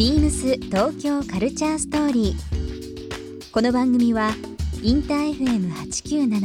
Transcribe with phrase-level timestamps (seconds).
[0.00, 3.52] ビームス東京カルチャーストーリー。
[3.52, 4.30] この番組は
[4.82, 6.40] インター FM897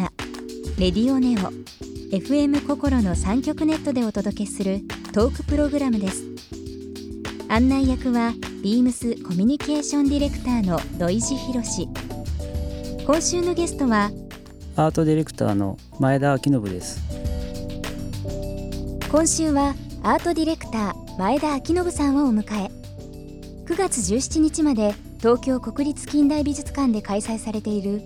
[0.78, 1.54] レディオネオ
[2.14, 4.82] FM 心の三極ネットでお届けする
[5.14, 6.26] トークプログラムです。
[7.48, 11.88] 案内役はビームスコミュニケーションディレクターの土井博志。
[13.06, 14.12] 今週のゲストは
[14.76, 17.00] アートディレクターの前田明信です
[19.10, 22.85] 今週はアートディレクター前田明信さんをお迎え
[23.66, 28.04] 9月17日まで東京国立近代美術館で開催されている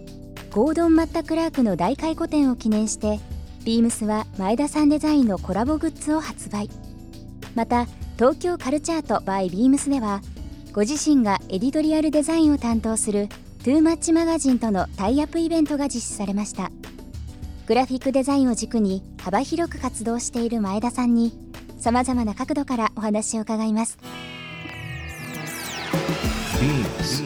[0.51, 3.19] ゴードン・マッタ・クラークの大回顧展を記念して
[3.65, 6.69] ビームスは前田さんデザインのコラボグッズを発売。
[7.55, 10.21] また東京カルチャート by ビームスでは
[10.71, 13.27] ご自身がエディトリアルデザインを担当する
[13.65, 16.71] トゥーマッチマガジンとのタイアップイベントが実施されました。
[17.67, 21.33] グラフィックデザインを軸に幅広く活動している前田さんに
[21.77, 23.97] さまざまな角度からお話を伺います。
[26.59, 27.21] Beams.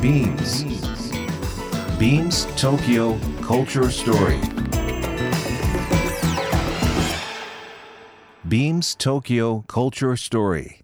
[0.00, 0.62] Beams.
[1.98, 4.40] Beams Tokyo Culture Story.
[8.46, 10.82] Beams Tokyo Culture Story.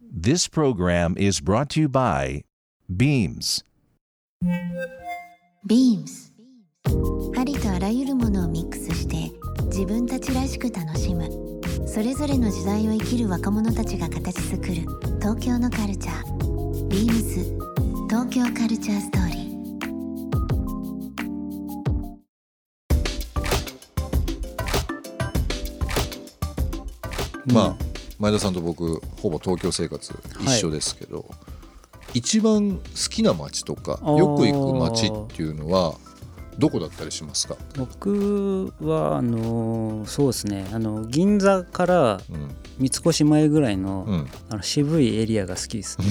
[0.00, 2.44] This program is brought to you by
[2.88, 3.62] Beams.
[5.66, 6.32] Beams
[7.36, 9.30] ありとあらゆるものをミックスして
[9.66, 11.47] 自分たちらしく楽しむ
[11.86, 14.74] それぞれの時代を生きる若者たちが形作る
[15.20, 16.38] 東京のカルチャー。
[16.88, 17.58] Beams
[18.08, 27.52] 東京カルチャーストーリー。
[27.52, 27.76] まあ
[28.18, 31.24] 前田さんと僕ほぼ東京生活一緒ですけど、
[32.14, 35.94] 一番好きな街とかよく行く街っていうのは
[36.58, 40.66] どこだったりしますか、僕はあのそうですね。
[40.72, 42.50] あの銀座からうん。
[42.78, 45.98] 三越前ぐらいの,、うん、あの渋いエリアが好きです。
[46.00, 46.06] ね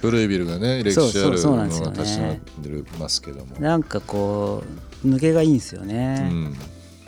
[0.00, 1.96] 古いビルがね 歴史あるのそうなんですよね。
[1.96, 2.34] が立ち並
[2.78, 4.62] んでますけども、なんかこ
[5.04, 6.56] う抜けがいいんですようね、ん、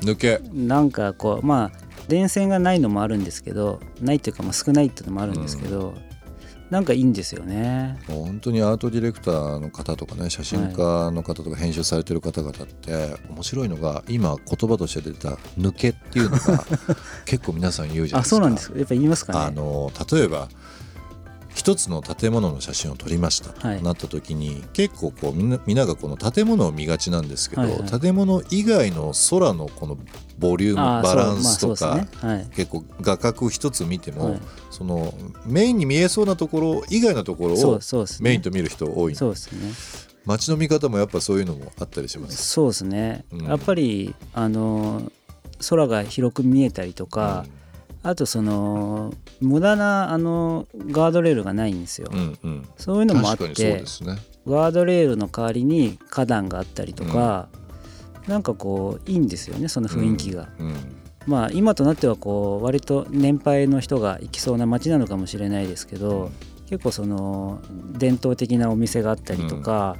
[0.00, 0.40] 抜け。
[0.52, 1.78] なんかこうまあ
[2.08, 5.94] 電線がないのもあるんですけどないっていうかまあ少ないっていうのもあるんですけど、
[6.70, 7.98] なんかいいんですよね。
[8.06, 16.64] 本当にアートディレクターの方とかね写真家の方とか編集されてる方々って面白いのが今言葉として出た「抜け」っていうのが
[17.24, 18.36] 結構皆さん言うじゃないですか。
[18.36, 18.70] あそうなんです。
[18.70, 19.38] かやっぱ言いますかね。
[19.38, 20.48] あの例えば
[21.58, 23.50] 一つの建物の写真を撮りました。
[23.50, 23.82] とはい。
[23.82, 28.00] なった時に、結構こうみんなみんながこの建物を見がちなんですけど、はいはい。
[28.00, 29.98] 建物以外の空のこの
[30.38, 32.08] ボリュームバランスとか、まあね。
[32.36, 32.46] はい。
[32.54, 34.40] 結構画角一つ見ても、はい。
[34.70, 35.12] その
[35.46, 37.80] メインに見えそうなところ以外のところを
[38.20, 39.16] メインと見る人多い。
[39.16, 39.58] そうですね。
[40.26, 42.36] 街の見方もやっぱそういうのもあったりします。
[42.40, 43.46] そうですね、うん。
[43.46, 45.10] やっぱりあの
[45.68, 47.46] 空が広く見えたりとか、
[48.02, 53.84] あとその無駄なあのガードレールがないんですよ、うんうん、そういうのもあってね。
[54.46, 57.48] ガードレールの代わりに花壇があったりとか、
[58.26, 60.74] なんかこういいんですよねその雰囲気が、うん
[61.26, 66.30] まあ今となってはこう割と年配の人が行きそうな街なのかもしれないですけど、
[66.70, 67.60] 結構その
[67.92, 69.96] 伝統的なお店があったりとか、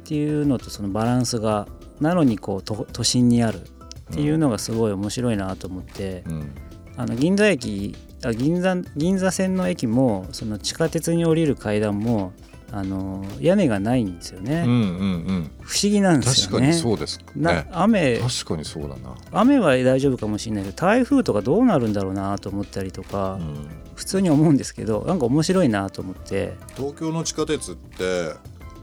[0.00, 1.68] っていうのとそのバランスが
[2.00, 6.54] なのにこう都都心にあるっていうのがすごい面白いなと思って、うん
[6.96, 12.32] あの銀座駅あ銀座銀座線の駅もその地下鉄に降りる階段も
[12.72, 15.50] あの屋根がないんですよね、うんうんうん。
[15.60, 16.58] 不思議なんですよね。
[16.58, 17.20] 確かにそうです。
[17.36, 17.68] なね。
[17.70, 19.14] 雨確かにそうだな。
[19.30, 23.68] 雨は大丈夫かもしれないけど台風とかどうなるんだろうなと思ったりとか、うん。
[23.94, 26.54] 普通に思うんですけどなんか面白いなと思って。
[26.76, 28.32] 東京の地下鉄って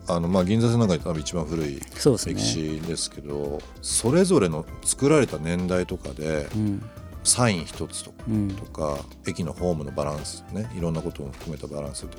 [0.08, 6.84] あの、まあ、銀座線の中で多分一番古い歴史ですけどそれぞれの作られた年代とかでうん
[7.24, 8.98] サイン一つとかうんとか
[9.28, 12.18] 駅のホームのバランスねいろんなことも含めたバランスって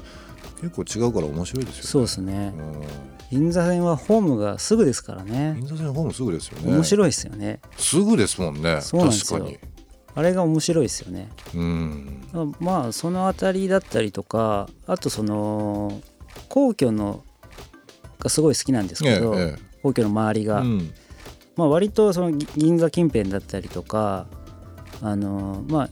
[0.60, 1.88] 結構違うから面白いですよね。
[1.88, 2.82] そうですねうん
[3.30, 6.72] 銀座線はホームがすぐですからね銀座線のホームすぐですよね。
[6.72, 8.80] 面白いですよねすぐですもんね。
[8.90, 9.58] 確かに。
[10.16, 12.22] あれが面白いですよねうん。
[12.60, 16.00] まあその辺りだったりとかあとその
[16.48, 17.24] 皇居の
[18.20, 20.94] がすごい好きなんですけど、ええ皇居の周りが、うん
[21.56, 24.26] まあ、割とそのぎ銀座近辺だったりとか
[25.02, 25.90] あのまあ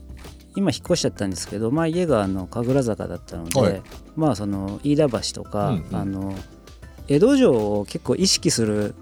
[0.55, 3.81] 今引っ越しちゃったんですけど、まあ、家があの神楽坂だったので、はい。
[4.15, 5.95] まあその飯田橋とか、うんうん。
[5.95, 6.35] あの
[7.07, 8.95] 江戸城を結構意識する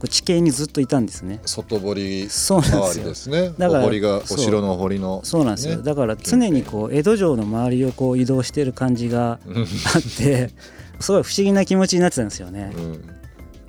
[0.00, 1.40] う地形にずっといたんですね。
[1.44, 3.50] 外堀そうなんで周りですね。
[3.58, 4.38] だからお堀がおそう。
[4.38, 5.20] 城のお堀の。
[5.24, 5.82] そうなんですよ、ね。
[5.82, 9.66] だから常にこう江戸城の周りをこう移動してる感じがうんあっ
[10.16, 10.50] て
[11.00, 12.72] すごい不思議な気持ちになってたんですよね。
[12.74, 13.04] うん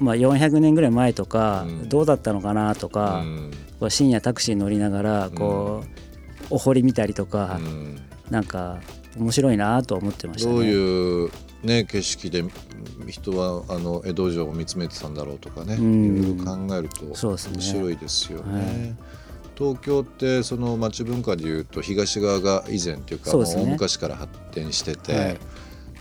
[0.03, 1.89] まあ、400年ぐらい前とかうん。
[1.89, 3.51] どうだったのかなとか、うん。
[3.79, 8.00] こう深夜タクシー乗りながらこう、お堀見たりとか、うん。
[8.29, 8.79] なんか
[9.17, 10.55] 面白いなとは思ってましたね。
[10.55, 11.31] どういう
[11.63, 12.44] ね景色で
[13.07, 16.17] 人はあの江戸城を見つめてたんだろうとかね、うん。
[16.19, 17.53] いろいろ考えるとそうですね。
[17.56, 18.53] 面白いですよね。
[18.53, 18.95] はい。
[19.56, 25.38] 東京ってその町文化でいうと東側が以前っていうかもう昔から発展してて、はい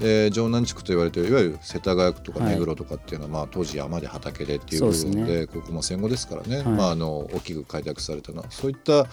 [0.00, 2.55] で城南地区と言われてるいわゆる世田谷区とかはい。
[2.55, 6.65] 目黒とかっていうのは、まあ、当時山で畑でっていう部分でここも戦後ですからね、はい。
[6.67, 8.50] まあ、あの大きく開拓されたのは。
[8.50, 9.06] そういった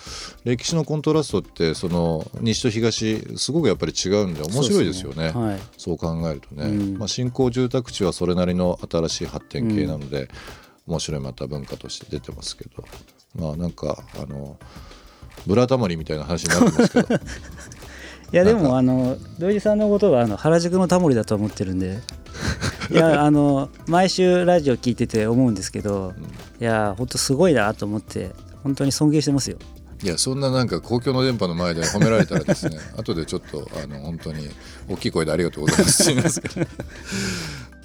[0.44, 5.34] 歴史のコントラストってその西と東すごくやっぱり違うんで面白いですよね。
[5.78, 6.98] そう考えるとね、うん。
[6.98, 10.30] まあ、新興住宅地はそれなりの新しい発展系なので、
[10.88, 12.84] 面白いまた文化として出てますけど。
[13.36, 14.58] まあなんかあの
[15.46, 17.08] ブラタモリみたいな話になってますけど
[18.31, 22.00] いやでもあの土井さんのことはあの原宿のタモリだと思ってるんで。
[22.92, 26.14] いやあの毎週ラジオ聞いてて思うんですけど、
[26.60, 28.31] いや本当すごいなと思って
[28.64, 29.58] 本当に尊敬してますよ。
[30.02, 34.50] いやそんななんか公共の電波の前で褒められたらですね 後でちょっとあの本当に
[34.88, 36.04] 大きい声でありがとうございます。
[36.04, 36.68] って言いますけど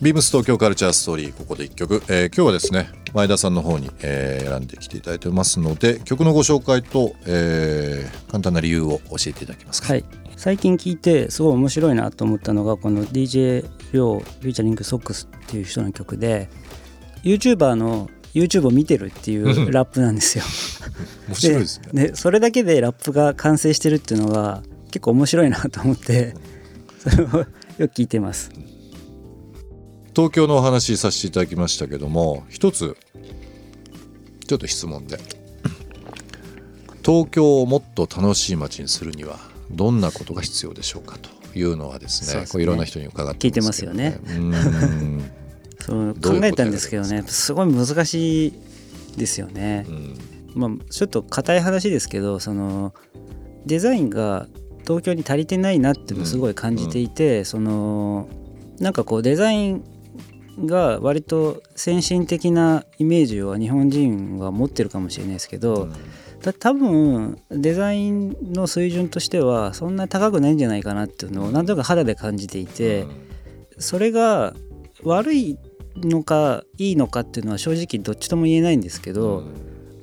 [0.03, 9.93] ビームス東京カルチャーストーリーここで1曲、えー今日はですね前田さんの方に、えー選んできていただいてますので曲のご紹介と、えー簡単な理由を教えていただけますか？
[9.93, 10.05] はい、
[10.37, 13.63] 最近聞いてすごい面白いなと思ったのがこの DJ
[13.93, 16.51] リョウ featuring ソックスっていう人の曲で
[17.23, 20.45] YouTuber の YouTube を見てるっていう ラップなんですよ。
[21.29, 26.35] 面白いですねでそれだけでラップが完成してるっていうのが結構面白いなと思って
[26.99, 27.47] それをよ
[27.79, 28.51] く聞いてます。
[30.15, 32.97] 東京のお話しさせていただきましたけども一つ
[34.47, 35.19] ちょっと質問で。
[37.05, 39.39] 東京をもっと楽しい街にするには
[39.71, 41.19] どんなことが必要でしょうか？
[41.19, 42.47] というのはですねね。
[42.51, 45.31] これいろんな人に伺ってますけど、ね、聞いてうん。
[45.81, 47.23] そうどう考えたんですけどね。
[47.27, 48.53] すごい難しい
[49.19, 49.85] ですよね。
[49.87, 50.19] うん。
[50.55, 52.95] まあ、ちょっと硬い話ですけどその
[53.67, 54.47] デザインが
[54.85, 58.29] 東京に足りてないなっていうのをすごい感じていて、その
[58.79, 59.85] なんかこうデザイン
[60.59, 65.89] が割と先進的なイメージを日本人は持ってるかもしれないですけど、
[66.43, 73.07] だ多分デザインの水準としてはそんな高くないんじゃないかなっていうのをなんとなく肌で感じていて、
[73.79, 74.55] それが
[75.03, 75.59] 悪い
[75.97, 79.45] のかいいのかっていうのは正直どっちとも言えないんですけど、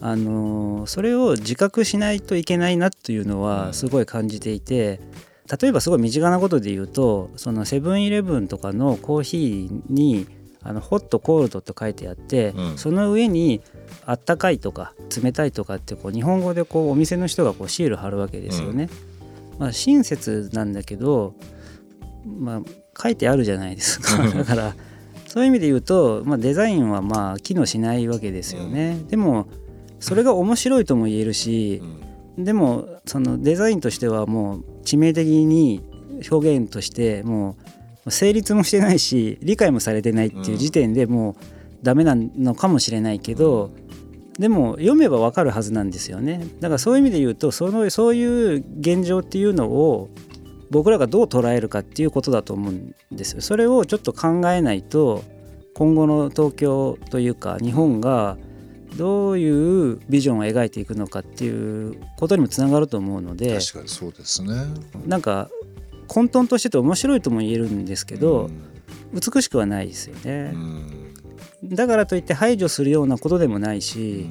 [0.01, 5.00] あのーそれを自覚しないといけないなというのはすごい感じていて
[5.62, 10.27] 例えばすごい身近なことで言うとそのセブンイレブンとかのコーヒーに
[10.63, 12.78] あのホットコールドと書いてあって、うん。
[12.78, 13.62] その上に
[14.06, 14.94] あったかいとか
[15.24, 18.90] 冷たいとかってこう日本語でこうお店の人がこうシール貼るわけですよね。
[19.58, 21.36] まあ、親切なんだけど、
[22.25, 22.62] まあ、
[23.00, 24.18] 書いてあるじゃないですか。
[24.36, 24.75] だから
[25.28, 28.98] そういう意味で言うと、まあ、デザインはまあ機能しないわけですよね。
[29.10, 29.48] でも
[30.00, 31.81] それが面白いとも言えるし
[32.38, 32.44] う、ん。
[32.44, 35.81] でもそのデザインとしてはもう致命的に
[36.30, 41.36] 表現としてもう成立もしてないし理解もされてないっていう時点でもう
[41.83, 43.71] ダメなのかもしれないけど、
[44.39, 46.45] でも読めばわかるはずなんですよね。
[46.59, 50.09] だからそういう意味で言うとそのそういう現状っていうのを
[50.69, 53.42] 僕らがどう捉えるかっていうことだと思うんですよ。
[53.42, 55.24] それをちょっと考えないと
[55.74, 58.38] 今後の東京というか日本が
[58.97, 64.54] どういうビジョンを描いていくのかっていうことにもつながると思うので確かにそうですね。
[65.06, 65.49] なんか
[66.11, 68.49] 混沌としてて面白いとも言えるんですけど、
[69.13, 71.13] 美しくはないですようね、ん。
[71.63, 74.27] だからといって排除するようなことでもないし、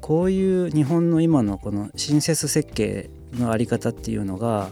[0.00, 4.70] こういう日本の今のこの新設設計のあり方っていうのが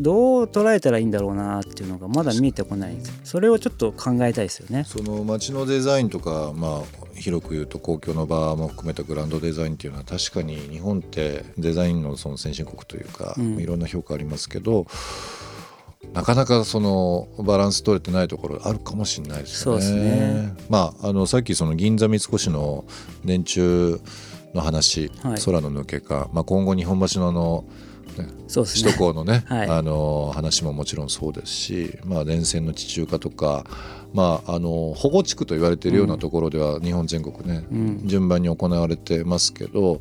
[0.00, 4.84] どう捉えたらいいんだろうなっていうのがまだ見えてこないそれをちょっと考えたいですよね。
[4.84, 14.86] その街のデザインとか、まあ、広く言うと公共の場も含めたグランドデザインっていうのは確かに日本ってデザインのその先進国というか、うんいろんな評価ありますけど
[16.12, 19.82] なかなかそのバランス取れてないところあるかもしれないですよね。
[19.82, 22.84] そうですねまあ、あのさっきその銀座三越の
[23.24, 23.98] 電柱
[24.54, 27.64] の話、はい空の抜けか、まあ、今後日本橋のあの
[28.48, 28.82] そうですね。
[28.84, 29.68] 首都高のね はい。
[29.68, 33.64] あの話ももちろんそうですし、まあ、電線の地中化とか、
[34.12, 38.02] まあ、あの保護地区と言われているようなところでは日本全国ね、うん。
[38.06, 40.00] 順番に行われてますけど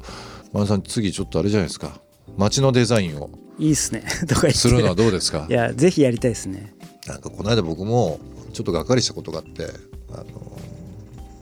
[0.54, 2.00] 前田さん次ちょっとあれじゃないですか。
[2.38, 4.04] 街のデザインをいいっすね。
[4.28, 5.48] とかするのはどうですか？
[5.50, 6.74] いやぜひやりたいですね。
[7.08, 8.20] なんかこの間僕も
[8.54, 9.66] ちょっとがっかりしたことがあって
[10.14, 10.26] あの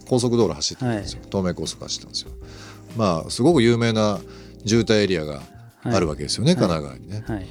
[0.08, 2.32] 高速道路走ってたんですよ、東名高速走ってたんですよ。
[2.96, 4.20] まあすごく有名な
[4.66, 5.42] 渋滞エリアが
[5.86, 6.62] あるわけですよね、はい。
[6.62, 7.48] 神奈川にね、はい、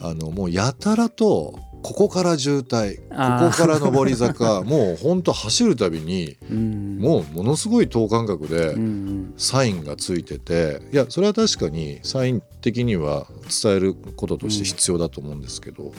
[0.00, 6.98] あのもうやたらとここから渋滞ここから上り坂 もうほんと走るたびにうん。
[6.98, 9.34] もうものすごい等間隔でうんうん。
[9.36, 13.28] サインがついてていやそれは確かにサイン的には
[13.62, 15.92] 伝えることとして必要だと思うんですけど、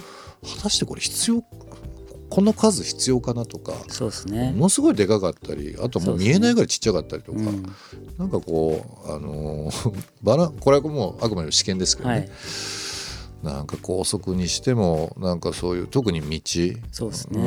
[0.43, 1.43] 果たしてこれ必要
[2.37, 4.51] この数必要かなとかそうですね。
[4.51, 7.63] ものすごいでかかったりあともそう見えないぐらいちっちゃかったりとか、うん。
[8.19, 12.29] なんかこうあのー バラこれはもうあくまでも試験ですけどね、はい。
[13.55, 16.25] なんか高速にしてもなんかそういう特に道。
[16.27, 17.41] うそうですね。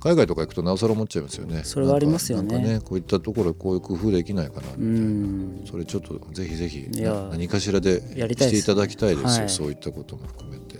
[0.00, 1.64] 海外とか行くとなおさら思っちゃいますよね。
[1.64, 2.54] それはありますよね。
[2.54, 5.66] なんかなんかこういったところでこういう工夫できないかなみたういな、ん。
[5.70, 9.28] それちょっとぜひぜひ何かしらでしていただきたいですよ。
[9.28, 9.50] はい。
[9.50, 10.78] そういったことも含めて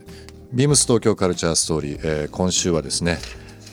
[0.53, 3.19] ビームス東京カルチャーストーリー、えー今週はですね、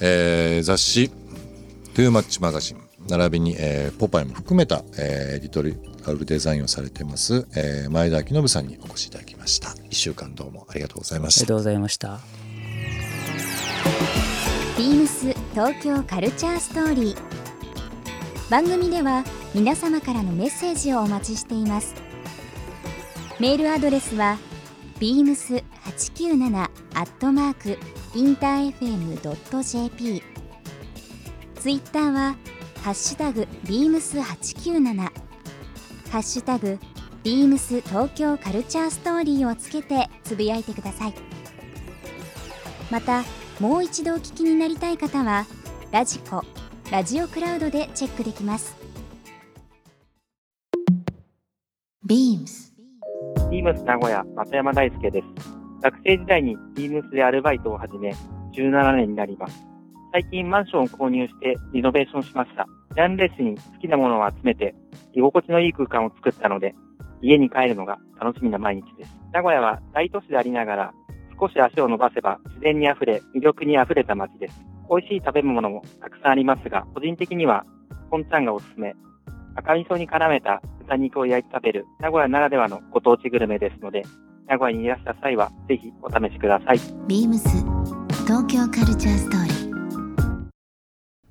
[0.02, 1.10] えー雑誌
[1.96, 9.70] 「トゥーマッチマガジン」並びに、えーポパイも含めた、えーエディトリアルデザインをされてます、えー前田明信さんにお越しいただきました。
[9.70, 11.40] 1週間どうもありがとうございました。
[11.42, 12.20] ありがとうございました。
[14.78, 17.18] ビームス東京カルチャーストーリー。
[18.50, 19.24] 番組では
[19.56, 21.96] 皆様からのメッセージをお待ちしています。
[23.40, 24.38] メールアドレスは
[25.00, 26.70] beams897 ア
[27.04, 27.78] ットマーク
[28.18, 30.24] インター FM.jp
[31.56, 32.36] ツイッターは
[32.82, 35.12] ハッシュタグ beams897 ハ
[36.20, 36.80] ッシュタグ
[37.24, 41.14] beams 東京カルチャーストーリーをつけてつぶやいてください。
[42.92, 43.24] また
[43.60, 45.46] もう一度お聞きになりたい方は
[45.92, 46.44] ラジコ
[46.92, 48.76] ラジオクラウドでチェックできます。
[52.06, 55.26] ビームスビームス名古屋、松山大輔です。
[55.82, 58.14] 学生時代にビームスでアルバイトを始め、
[58.54, 59.66] 17年になります。
[60.12, 62.68] 最近マンションを購入してリノベーションしました。
[62.94, 64.76] ジャンレスに好きなものを集めて、
[65.14, 66.76] 居心地のいい空間を作ったので、
[67.24, 69.12] 家に帰るのが楽しみな毎日です。
[69.34, 70.94] 名古屋は大都市でありながら、
[71.40, 74.62] 少し足を伸ばせば自然に溢れ、魅力に溢れた街です。
[74.92, 77.66] 美味しい食べ物もたくさんありますが、個人的には、
[78.12, 78.94] コンチャンがおすすめ。
[79.56, 84.04] 赤味噌に絡めた豚肉を焼いて食べる名古屋ならではのご当地グルメですので、
[84.48, 86.80] 名古屋にいらした際はぜひお試しください。
[87.08, 87.50] ビームス
[88.26, 89.56] 東京カルチャーストーリー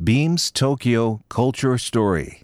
[0.02, 2.42] Beams Tokyo Culture Story.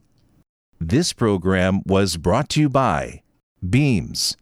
[0.81, 3.23] This program was brought to you by
[3.63, 4.37] Beams.